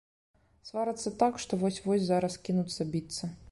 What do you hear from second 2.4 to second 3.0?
кінуцца